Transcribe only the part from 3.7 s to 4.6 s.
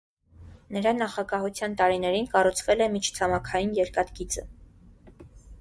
երկաթգիծը։